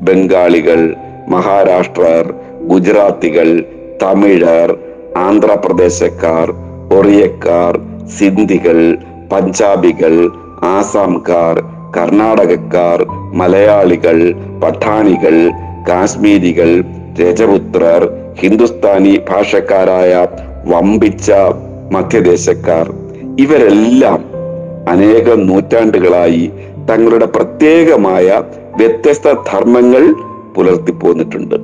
ബംഗാളികൾ 0.00 0.94
മഹാരാഷ്ട്രർ 1.28 2.34
ഗുജറാത്തികൾ 2.66 3.64
തമിഴർ 4.02 4.78
ആന്ധ്രാപ്രദേശക്കാർ 5.16 6.52
ഒറിയക്കാർ 6.94 7.80
സിന്ധികൾ 8.08 8.98
പഞ്ചാബികൾ 9.34 10.30
ആസാംകാർ 10.62 11.60
കർണാടകക്കാർ 11.96 13.06
മലയാളികൾ 13.34 14.34
പഠാണികൾ 14.64 15.50
കാശ്മീരികൾ 15.88 16.84
രജപുത്രർ 17.20 18.08
ഹിന്ദുസ്ഥാനി 18.40 19.20
ഭാഷക്കാരായ 19.30 20.26
വമ്പിച്ച 20.66 21.32
മധ്യദേശക്കാർ. 21.92 22.94
ഇവരെല്ലാം 23.38 24.24
അനേകം 24.88 25.46
നൂറ്റാണ്ടുകളായി 25.46 26.50
തങ്ങളുടെ 26.90 27.26
പ്രത്യേകമായ 27.26 28.42
വ്യത്യസ്ത 28.76 29.32
ധർമ്മങ്ങൾ 29.32 30.14
പുലർത്തിപ്പോന്നിട്ടുണ്ട്. 30.54 31.54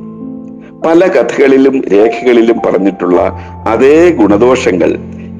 പല 0.87 1.07
കഥകളിലും 1.07 1.83
രേഖകളിലും 1.93 2.61
പറഞ്ഞിട്ടുള്ള 2.67 3.21
അതേ 3.69 4.11
ഗുണദോഷങ്ങൾ 4.11 4.91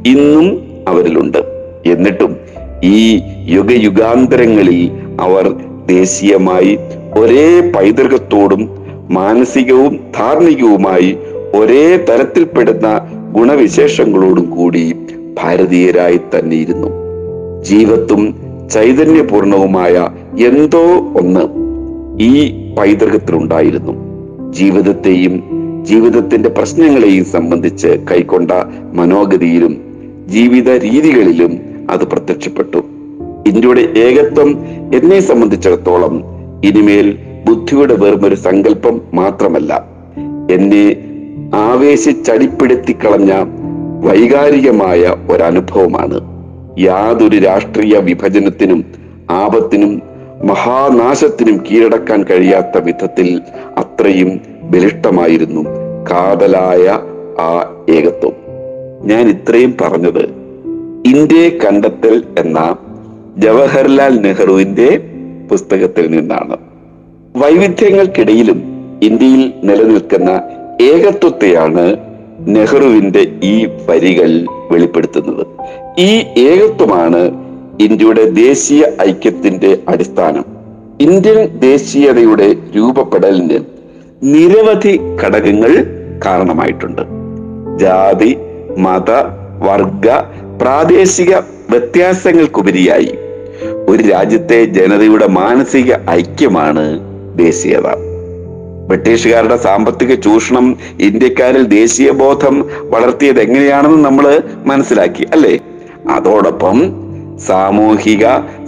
ഇന്നും 0.07 0.61
അവരിലുണ്ട്. 0.89 1.60
എന്നിട്ടും 1.87 2.37
ഈ 2.85 3.21
യുഗയുഗാന്തരങ്ങളിൽ 3.49 4.91
അവർ 5.21 5.55
ദേശീയമായി 5.87 6.79
ഒരേ 7.19 7.73
പൈതൃകത്തോടും 7.77 8.71
മാനസികവും 9.11 10.01
ധാർമ്മികവുമായി 10.19 11.17
ഒരേ 11.55 11.97
തരത്തിൽപ്പെടുന്ന 11.97 13.09
ഗുണവിശേഷങ്ങളോടും 13.33 14.51
കൂടി 14.51 14.93
ഭാരതീയരായി 15.43 16.17
തന്നെ 16.17 16.57
ഇരുന്നു. 16.57 16.89
ജീവത്തും 17.63 18.35
ചൈതന്യപൂർണവുമായ 18.71 20.09
എന്തോ 20.47 21.13
ഒന്ന് 21.21 21.71
ഈ 22.23 22.51
പൈതൃകത്തിലുണ്ടായിരുന്നു. 22.79 24.11
ജീവിതത്തെയും 24.53 25.61
ജീവിതത്തിന്റെ 25.83 26.49
പ്രശ്നങ്ങളെയും 26.49 27.25
സംബന്ധിച്ച് 27.25 27.89
കൈക്കൊണ്ട 28.11 28.51
മനോഗതിയിലും 28.93 29.81
ജീവിത 30.27 30.71
രീതികളിലും 30.71 31.70
അത് 31.91 32.05
പ്രത്യക്ഷപ്പെട്ടു. 32.05 32.79
ഇന്ത്യയുടെ 33.47 33.81
ഏകത്വം 33.81 34.49
എന്നെ 34.95 35.21
സംബന്ധിച്ചിടത്തോളം 35.21 36.23
ഇനിമേൽ 36.65 37.19
ബുദ്ധിയുടെ 37.47 37.95
വെറും 37.95 38.25
ഒരു 38.25 38.35
സങ്കല്പം 38.35 39.01
മാത്രമല്ല. 39.15 39.85
എന്നെ 40.51 40.97
ആവേശിച്ചടിപ്പെടുത്തി 41.55 42.93
കളഞ്ഞ 42.93 43.33
വൈകാരികമായ 44.09 45.15
ഒരനുഭവമാണ്. 45.31 46.21
യാതൊരു 46.81 47.39
രാഷ്ട്രീയ 47.39 47.99
വിഭജനത്തിനും 47.99 48.85
ആപത്തിനും 49.31 50.03
മഹാനാശത്തിനും 50.45 51.65
കീഴടക്കാൻ 51.71 52.23
കഴിയാത്ത 52.23 52.79
വിധത്തിൽ 52.79 53.41
അത്രയും 53.79 54.41
ബലിഷ്ടമായിരുന്നു 54.63 55.61
കാതലായ 56.11 56.99
ആ 57.41 57.85
ഏകത്വം. 57.91 58.33
ഞാൻ 59.03 59.29
ഇത്രയും 59.29 59.75
പറഞ്ഞത് 59.81 60.40
ഇന്ത്യയെ 61.11 61.51
കണ്ടെത്തൽ 61.51 62.23
എന്ന 62.39 62.77
ജവഹർലാൽ 63.39 64.21
നെഹ്റുവിന്റെ 64.21 65.01
പുസ്തകത്തിൽ 65.51 66.07
നിന്നാണ്. 66.07 66.57
വൈവിധ്യങ്ങൾക്കിടയിലും 67.37 68.63
ഇന്ത്യയിൽ 69.03 69.53
നിലനിൽക്കുന്ന 69.65 70.43
ഏകത്വത്തെയാണ് 70.83 71.97
നെഹ്റുവിന്റെ 72.41 73.27
ഈ 73.43 73.69
വരികൾ 73.89 74.47
വെളിപ്പെടുത്തുന്നത്. 74.71 75.47
ഈ 75.99 76.25
ഏകത്വമാണ് 76.39 77.23
ഇന്ത്യയുടെ 77.81 78.25
ദേശീയ 78.31 78.85
ഐക്യത്തിന്റെ 79.03 79.79
അടിസ്ഥാനം. 79.89 80.45
ഇന്ത്യൻ 81.01 81.59
ദേശീയതയുടെ 81.59 82.57
രൂപപ്പെടലിന് 82.77 83.59
നിരവധി 84.23 85.01
ഘടകങ്ങൾ 85.23 85.87
കാരണമായിട്ടുണ്ട്. 86.25 87.03
ജാതി 87.79 88.37
മത 88.79 89.11
വർഗ 89.69 90.09
പ്രാദേശിക 90.61 91.35
വ്യത്യാസങ്ങൾക്കുപരിയായി 91.71 93.15
ഒരു 93.89 94.03
രാജ്യത്തെ 94.03 94.65
ജനതയുടെ 94.65 95.27
മാനസിക 95.27 95.93
ഐക്യമാണ് 96.11 97.01
ദേശീയത. 97.39 97.87
ബ്രിട്ടീഷുകാരുടെ 98.89 99.57
സാമ്പത്തിക 99.57 100.15
ചൂഷണം 100.15 100.77
ഇന്ത്യക്കാരിൽ 101.01 101.63
ദേശീയ 101.63 102.11
ബോധം 102.11 102.69
വളർത്തിയത് 102.83 103.41
എങ്ങനെയാണെന്ന് 103.41 104.05
നമ്മൾ 104.05 104.43
മനസ്സിലാക്കി 104.67 105.27
അല്ലേ? 105.33 105.59
അതോടൊപ്പം 106.11 106.93
സാമൂഹിക 107.47 108.27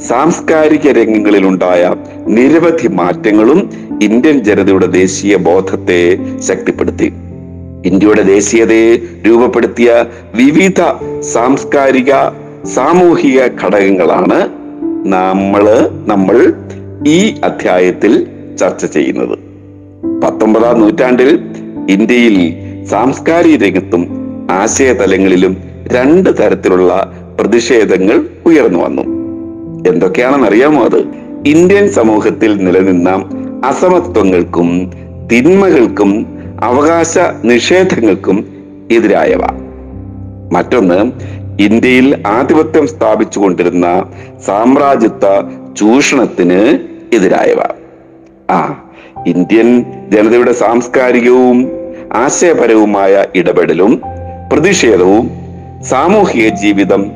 സാംസ്കാരിക 0.08 0.88
രംഗങ്ങളിലുണ്ടായ 0.88 1.94
നിരവധി 2.26 2.88
മാറ്റങ്ങളും 2.88 3.70
ഇന്ത്യൻ 4.02 4.44
ജനതയുടെ 4.44 4.86
ദേശീയ 4.86 5.36
ബോധത്തെ 5.36 6.18
ശക്തിപ്പെടുത്തി. 6.40 7.12
ഇന്ത്യയുടെ 7.86 8.22
ദേശീയതയെ 8.22 8.96
രൂപപ്പെടുത്തിയ 9.28 10.04
വിവിധ 10.34 10.80
സാംസ്കാരിക 11.20 12.12
സാമൂഹിക 12.64 13.40
ഘടകങ്ങളാണ് 13.44 14.48
നമ്മൾ 15.06 15.90
നമ്മൾ 16.06 16.52
ഈ 17.06 17.34
അധ്യായത്തിൽ 17.44 18.26
ചർച്ച 18.58 18.86
ചെയ്യുന്നത്. 18.86 19.38
പത്തൊമ്പതാം 20.20 20.80
നൂറ്റാണ്ടിൽ 20.80 21.40
ഇന്ത്യയിൽ 21.88 22.54
സാംസ്കാരിക 22.84 23.64
രംഗത്തും 23.64 24.08
ആശയതലങ്ങളിലും 24.50 25.56
രണ്ട് 25.86 26.30
തരത്തിലുള്ള 26.38 27.12
പ്രതിഷേധങ്ങൾ 27.40 28.26
ഉയർന്നു 28.46 28.78
വന്നു. 28.78 29.02
എന്തൊക്കെയാണെന്ന് 29.90 30.46
അറിയാമോ 30.46 30.84
അത്? 30.84 31.04
ഇന്ത്യൻ 31.46 31.88
സമൂഹത്തിൽ 31.90 32.56
നിലനിന്ന 32.56 33.10
അസമത്വങ്ങൾക്കും 33.64 34.92
തിന്മകൾക്കും 35.32 36.41
അവകാശ 36.62 37.18
നിഷേധങ്ങൾക്കും 37.44 38.46
എതിരായവ. 38.92 39.40
മറ്റൊന്ന് 40.52 41.12
ഇന്ത്യയിൽ 41.62 42.22
ആധിപത്യം 42.26 42.86
സ്ഥാപിച്ചു 42.86 43.40
കൊണ്ടിരുന്ന 43.40 44.12
സാമ്രാജ്യത്വ 44.46 45.26
ചൂഷണത്തിന് 45.74 46.78
എതിരായവ. 47.14 47.60
ആ 48.50 48.90
ഇന്ത്യൻ 49.26 49.84
ജനതയുടെ 50.10 50.52
സാംസ്കാരികവും 50.52 51.70
ആശയപരവുമായ 52.12 53.26
ഇടപെടലും 53.34 54.02
പ്രതിഷേധവും 54.52 55.30
സാമൂഹിക 55.82 56.48
ജീവിതം 56.48 57.10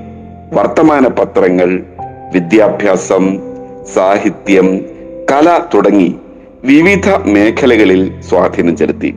വർത്തമാന 0.53 1.07
പത്രങ്ങൾ 1.07 1.83
വിദ്യാഭ്യാസം 2.33 3.39
സാഹിത്യം 3.95 4.81
കല 5.33 5.61
തുടങ്ങി 5.75 6.15
വിവിധ 6.65 7.09
മേഖലകളിൽ 7.09 8.13
സ്വാധീനം 8.29 8.77
ചെലുത്തി. 8.77 9.15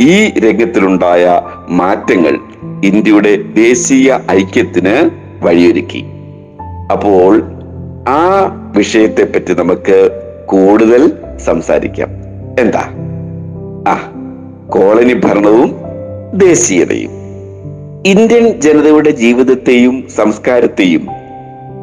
ഈ 0.00 0.38
രംഗത്തിലുണ്ടായ 0.38 1.42
മാറ്റങ്ങൾ 1.68 2.38
ഇന്ത്യയുടെ 2.84 3.36
ദേശീയ 3.36 4.18
ഐക്യത്തിന് 4.30 5.10
വഴിയൊരുക്കി. 5.44 6.04
അപ്പോൾ 6.92 7.42
ആ 8.08 8.50
വിഷയത്തെ 8.76 9.22
പറ്റി 9.24 9.54
നമുക്ക് 9.54 10.20
കൂടുതൽ 10.46 11.12
സംസാരിക്കാം. 11.44 12.08
എന്താ? 12.60 12.82
ആ 13.88 14.12
കോളനി 14.70 15.12
ഭരണവും 15.12 15.76
ദേശീയതയും. 16.34 17.10
ഇന്ത്യൻ 18.06 18.60
ജനതയുടെ 18.60 19.10
ജീവിതത്തെയും 19.10 20.08
സംസ്കാരത്തെയും 20.16 21.08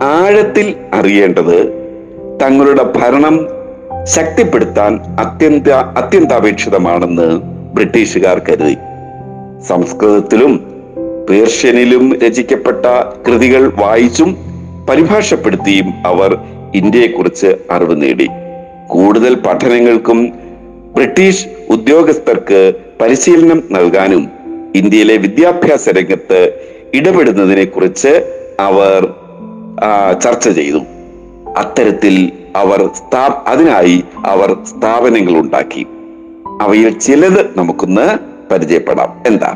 ആഴത്തിൽ 0.03 0.75
അറിയേണ്ടത് 0.93 1.73
തങ്ങളുടെ 2.41 2.83
ഭരണം 2.83 3.47
ശക്തിപ്പെടുത്താൻ 4.03 4.99
അത്യന്ത 5.19 5.71
അത്യന്താപേക്ഷിതമാണെന്ന് 5.71 7.56
ബ്രിട്ടീഷുകാർ 7.73 8.39
കരുതി. 8.39 8.77
സംസ്കൃതത്തിലും 9.67 10.53
പേർഷ്യനിലും 11.29 12.19
രചിക്കപ്പെട്ട 12.19 12.85
കൃതികൾ 13.27 13.73
വായിച്ചും 13.75 14.37
പരിഭാഷപ്പെടുത്തിയും 14.89 15.93
അവർ 16.05 16.37
ഇന്ത്യയെക്കുറിച്ച് 16.75 17.55
അറിവ് 17.71 18.01
നേടി. 18.01 18.27
കൂടുതൽ 18.87 19.35
പഠനങ്ങൾക്കും 19.35 20.19
ബ്രിട്ടീഷ് 20.95 21.47
ഉദ്യോഗസ്ഥർക്ക് 21.69 22.73
പരിശീലനം 23.01 23.63
നൽകാനും 23.71 24.29
ഇന്ത്യയിലെ 24.75 25.17
വിദ്യാഭ്യാസ 25.17 25.89
രംഗത്ത് 25.89 26.39
ഇടപെടുന്നതിനെ 26.93 27.65
കുറിച്ച് 27.65 28.13
അവർ 28.59 29.13
ചർച്ച 30.23 30.49
ചെയ്തു. 30.49 30.81
അത്തരത്തിൽ 31.57 32.31
അവർ 32.55 32.89
സ്ഥാ 32.95 33.43
അതിനായി 33.47 34.03
അവർ 34.25 34.57
സ്ഥാപനങ്ങൾ 34.63 35.39
ഉണ്ടാക്കി 35.39 35.87
അവയിൽ 36.61 36.99
ചിലത് 36.99 37.57
നമുക്കൊന്ന് 37.57 38.17
പരിചയപ്പെടാം. 38.51 39.23
എന്താ? 39.27 39.51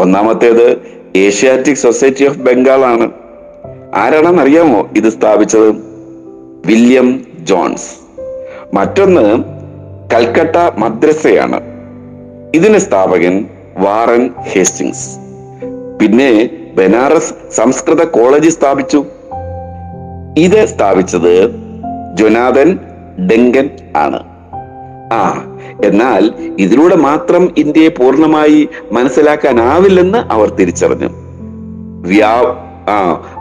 ഒന്നാമത്തേത് 0.00 0.76
ഏഷ്യാറ്റിക് 1.16 1.76
സൊസൈറ്റി 1.76 2.28
ഓഫ് 2.28 2.38
ബംഗാൾ 2.38 2.84
ആണ് 2.84 3.10
ആരാണെന്ന് 3.94 4.42
അറിയാമോ 4.42 4.88
ഇത് 4.96 5.08
സ്ഥാപിച്ചത്? 5.08 5.70
William 6.66 7.26
Jones. 7.40 7.90
മറ്റൊന്ന് 8.74 9.44
കൽക്കട്ട 10.14 10.56
മദ്രസയാണ്. 10.78 11.60
ഇതിന് 12.54 12.78
സ്ഥാപകൻ 12.78 13.46
വാറൻ 13.78 14.30
ഹേസ്റ്റിങ്സ്. 14.40 15.08
പിന്നെ 16.00 16.50
ബനാറസ് 16.74 17.34
സംസ്കൃത 17.50 18.04
കോളേജ് 18.04 18.48
സ്ഥാപിച്ചു. 18.48 19.06
ഇത് 20.38 20.66
സ്ഥാപിച്ചത് 20.66 21.50
ജൊനാഥൻ 22.14 22.78
ഡെങ്കൻ 23.30 23.70
ആണ്. 23.96 24.31
ആ 25.12 25.18
എന്നാൽ 25.84 26.22
ഇതിലൂടെ 26.58 26.96
മാത്രം 26.96 27.54
ഇന്ത്യയെ 27.56 27.88
പൂർണമായി 27.88 28.68
മനസ്സിലാക്കാനാവില്ലെന്ന് 28.92 30.18
അവർ 30.18 30.48
തിരിച്ചറിഞ്ഞു. 30.48 31.08
വ്യാ 32.06 32.34
ആ 32.88 32.96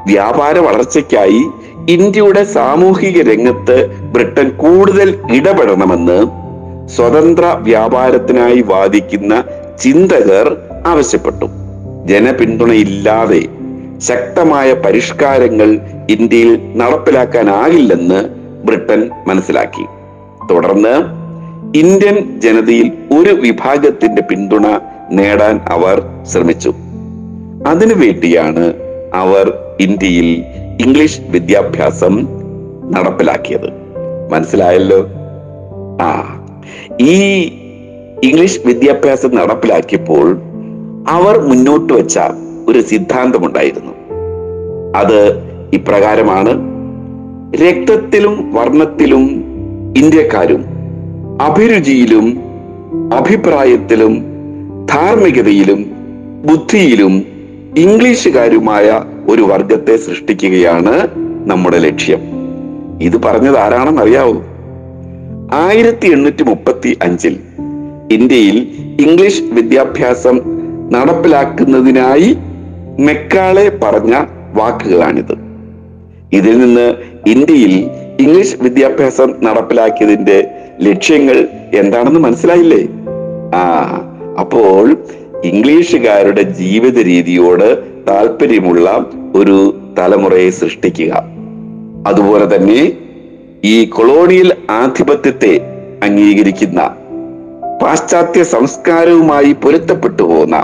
വ്യാപാര 0.07 0.60
വളർച്ചയ്ക്കായി 0.60 1.41
ഇന്ത്യയുടെ 1.89 2.43
സാമൂഹിക 2.43 3.17
രംഗത്ത് 3.31 3.77
ബ്രിട്ടൻ 4.13 4.47
കൂടുതൽ 4.57 5.10
ഇടപെടണമെന്ന് 5.31 6.19
സ്വതന്ത്ര 6.88 7.45
വ്യാപാരത്തിനായി 7.60 8.62
വാദിക്കുന്ന 8.62 9.43
ചിന്തകർ 9.81 10.47
ആവശ്യപ്പെട്ടു. 10.88 11.47
ജനപിന്തുണയില്ലാതെ 12.05 13.41
ശക്തമായ 13.99 14.73
പരിഷ്കാരങ്ങൾ 14.73 15.69
ഇന്ത്യയിൽ 16.10 16.53
നടപ്പിലാക്കാനാകില്ലെന്ന് 16.77 18.21
ബ്രിട്ടൻ 18.65 19.01
മനസ്സിലാക്കി. 19.27 19.86
തുടർന്ന് 20.49 21.20
ഇന്ത്യൻ 21.75 22.41
ജനതയിൽ 22.41 22.91
ഒരു 23.19 23.29
വിഭാഗത്തിന്റെ 23.29 24.21
പിന്തുണ 24.21 24.79
നേടാൻ 25.12 25.60
അവർ 25.67 26.01
ശ്രമിച്ചു. 26.23 26.73
അതിനു 27.67 27.93
വേണ്ടിയാണ് 27.93 28.73
അവർ 29.13 29.53
ഇന്ത്യയിൽ 29.79 30.43
ഇംഗ്ലീഷ് 30.86 31.21
വിദ്യാഭ്യാസം 31.29 32.27
നടപ്പിലാക്കിയത്. 32.91 33.69
മനസ്സിലായല്ലോ? 34.31 35.07
ആ 36.01 36.41
ഈ 37.01 37.41
ഇംഗ്ലീഷ് 38.23 38.60
വിദ്യാഭ്യാസം 38.65 39.36
നടപ്പിലാക്കിയപ്പോൾ 39.36 40.39
അവർ 41.10 41.39
മുന്നോട്ട് 41.39 41.93
വെച്ച 41.93 42.19
ഒരു 42.67 42.81
സിദ്ധാന്തമുണ്ടായിരുന്നു. 42.81 43.93
അത് 44.97 45.38
ഇപ്രകാരമാണ്. 45.73 46.51
രക്തത്തിലും 47.55 48.53
വർണത്തിലും 48.53 49.43
ഇന്ത്യക്കാരും 49.97 50.70
അഭിരുചിയിലും 51.41 52.39
അഭിപ്രായത്തിലും 53.13 54.25
ധാർമ്മികതയിലും 54.86 55.91
ബുദ്ധിയിലും 56.45 57.25
ഇംഗ്ലീഷുകാരുമായ 57.77 59.04
ഒരു 59.30 59.41
വർഗത്തെ 59.41 59.97
സൃഷ്ടിക്കുകയാണ് 59.97 61.08
നമ്മുടെ 61.49 61.77
ലക്ഷ്യം. 61.77 62.19
ഇത് 63.01 63.17
പറഞ്ഞത് 63.17 63.58
ആരാണെന്ന് 63.58 64.01
അറിയാവൂ? 64.01 64.41
ആയിരത്തി 65.54 66.08
എണ്ണൂറ്റി 66.08 66.43
മുപ്പത്തി 66.43 66.97
അഞ്ചിൽ 67.01 67.39
ഇന്ത്യയിൽ 68.12 68.58
ഇംഗ്ലീഷ് 68.99 69.43
വിദ്യാഭ്യാസം 69.43 70.41
നടപ്പിലാക്കുന്നതിനായി 70.91 72.38
മെക്കാളെ 72.99 73.80
പറഞ്ഞ 73.84 74.13
വാക്കുകളാണിത്. 74.54 75.36
ഇതിൽ 76.34 76.60
നിന്ന് 76.60 76.95
ഇന്ത്യയിൽ 77.30 77.89
ഇംഗ്ലീഷ് 78.19 78.56
വിദ്യാഭ്യാസം 78.62 79.34
നടപ്പിലാക്കിയതിന്റെ 79.43 80.61
ലക്ഷ്യങ്ങൾ 80.84 81.48
എന്താണെന്ന് 81.74 82.20
മനസ്സിലായില്ലേ? 82.20 82.88
ആ 83.56 83.63
അപ്പോൾ 84.39 84.98
ഇംഗ്ലീഷുകാരുടെ 85.44 86.41
ജീവിത 86.41 87.02
രീതിയോട് 87.02 87.84
താല്പര്യമുള്ള 88.08 89.12
ഒരു 89.36 89.76
തലമുറയെ 90.00 90.50
സൃഷ്ടിക്കുക. 90.50 91.24
അതുപോലെ 92.08 92.56
തന്നെ 92.56 92.91
ഈ 93.63 93.86
കൊളോണിയൽ 93.86 94.54
ആധിപത്യത്തെ 94.70 95.62
അംഗീകരിക്കുന്ന 96.04 96.82
പാശ്ചാത്യ 97.82 98.44
സംസ്കാരവുമായി 98.44 99.54
പൊരുത്തപ്പെട്ടു 99.54 100.24
പോകുന്ന 100.24 100.58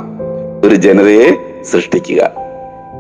ഒരു 0.64 0.76
ജനതയെ 0.76 1.30
സൃഷ്ടിക്കുക. 1.64 2.32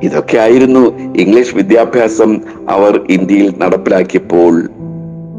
ഇതൊക്കെ 0.03 0.37
ആയിരുന്നു 0.37 1.13
ഇംഗ്ലീഷ് 1.17 1.55
വിദ്യാഭ്യാസം 1.55 2.41
അവർ 2.69 3.01
ഇന്ത്യയിൽ 3.09 3.53
നടപ്പിലാക്കിയപ്പോൾ 3.57 4.69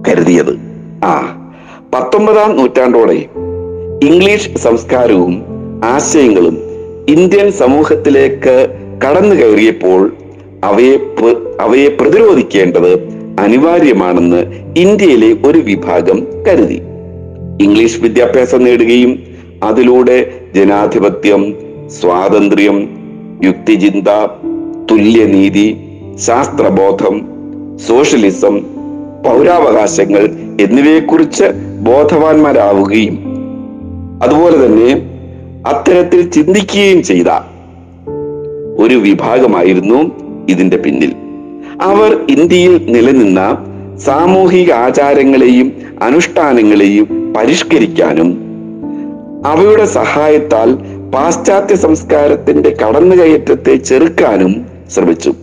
കരുതിയത്. 0.08 0.58
ആ 1.04 1.37
പത്തൊമ്പതാം 1.92 2.56
നൂറ്റാണ്ടോടെ 2.56 3.18
ഇംഗ്ലീഷ് 4.06 4.50
സംസ്കാരവും 4.56 5.34
ആശയങ്ങളും 5.84 6.56
ഇന്ത്യൻ 7.08 7.52
സമൂഹത്തിലേക്ക് 7.52 8.54
കടന്നു 9.04 9.34
കയറിയപ്പോൾ 9.34 10.00
അവയെ 10.64 10.96
അവയെ 11.60 11.88
പ്രതിരോധിക്കേണ്ടത് 11.88 12.92
അനിവാര്യമാണെന്ന് 13.40 14.40
ഇന്ത്യയിലെ 14.78 15.36
ഒരു 15.48 15.58
വിഭാഗം 15.58 16.18
കരുതി. 16.48 16.78
ഇംഗ്ലീഷ് 17.64 18.00
വിദ്യാഭ്യാസം 18.00 18.64
നേടുകയും 18.64 19.12
അതിലൂടെ 19.62 20.32
ജനാധിപത്യം 20.54 21.42
സ്വാതന്ത്ര്യം 21.88 22.76
യുക്തിചിന്ത 23.44 24.10
തുല്യനീതി 24.90 25.68
ശാസ്ത്രബോധം 26.26 27.16
സോഷ്യലിസം 27.88 28.54
പൗരാവകാശങ്ങൾ 29.24 30.24
എന്നിവയെക്കുറിച്ച് 30.60 31.46
ബോധവാന്മാരാവുകയും 31.78 33.18
അതുപോലെ 34.22 34.66
തന്നെ 34.66 35.02
അത്തരത്തിൽ 35.66 36.30
ചിന്തിക്കുകയും 36.30 37.02
ചെയ്ത 37.02 37.26
ഒരു 38.78 38.94
വിഭാഗമായിരുന്നു 38.94 40.10
ഇതിന്റെ 40.48 40.76
പിന്നിൽ. 40.76 41.14
അവർ 41.82 42.26
ഇന്ത്യയിൽ 42.28 42.86
നിലനിന്ന 42.90 43.64
സാമൂഹിക 43.96 44.72
ആചാരങ്ങളെയും 44.72 45.72
അനുഷ്ഠാനങ്ങളെയും 46.02 47.34
പരിഷ്കരിക്കാനും 47.36 48.38
അവയുടെ 49.46 49.84
സഹായത്താൽ 49.84 50.74
പാശ്ചാത്യ 51.14 51.74
സംസ്കാരത്തിന്റെ 51.74 52.76
കടന്നുകയറ്റത്തെ 52.82 53.74
ചെറുക്കാനും 53.74 54.66
ശ്രമിച്ചു. 54.90 55.34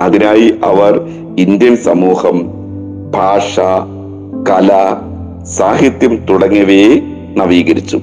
അതിനായി 0.00 0.54
അവർ 0.64 1.00
ഇന്ത്യൻ 1.38 1.76
സമൂഹം 1.76 2.38
ഭാഷ 3.10 3.60
കല 4.50 4.96
സാഹിത്യം 5.44 6.16
തുടങ്ങിയവയെ 6.16 7.00
നവീകരിച്ചു. 7.36 8.00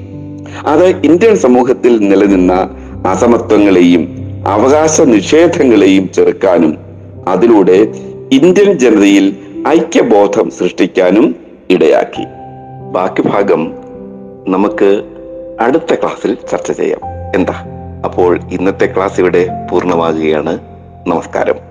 അത് 0.65 0.85
ഇന്ത്യൻ 0.85 1.35
സമൂഹത്തിൽ 1.35 1.97
നിലനിന്ന 1.97 2.69
അസമത്വങ്ങളെയും 3.07 4.17
അവകാശ 4.47 5.01
നിഷേധങ്ങളെയും 5.01 6.09
ചെറുക്കാനും 6.11 6.77
അതിലൂടെ 7.27 7.87
ഇന്ത്യൻ 8.31 8.79
ജനതയിൽ 8.79 9.35
ഐക്യബോധം 9.67 10.49
സൃഷ്ടിക്കാനും 10.49 11.35
ഇടയാക്കി. 11.69 12.25
ബാക്കി 12.91 13.21
ഭാഗം 13.21 13.73
നമുക്ക് 14.47 15.03
അടുത്ത 15.59 15.93
ക്ലാസ്സിൽ 15.93 16.37
ചർച്ച 16.51 16.71
ചെയ്യാം. 16.71 16.99
എന്താ? 17.35 17.53
അപ്പോൾ 18.05 18.39
ഇന്നത്തെ 18.51 18.85
ക്ലാസ് 18.85 19.19
ഇവിടെ 19.19 19.49
പൂർണമാകുകയാണ്. 19.71 20.59
നമസ്കാരം. 21.07 21.70